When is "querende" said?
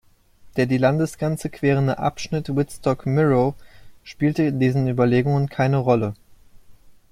1.51-1.99